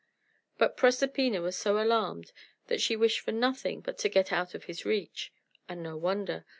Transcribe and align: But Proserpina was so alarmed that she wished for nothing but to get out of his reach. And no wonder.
But 0.57 0.77
Proserpina 0.77 1.43
was 1.43 1.55
so 1.55 1.77
alarmed 1.79 2.31
that 2.65 2.81
she 2.81 2.95
wished 2.95 3.19
for 3.19 3.31
nothing 3.31 3.81
but 3.81 3.99
to 3.99 4.09
get 4.09 4.33
out 4.33 4.55
of 4.55 4.63
his 4.63 4.83
reach. 4.83 5.31
And 5.69 5.83
no 5.83 5.95
wonder. 5.95 6.43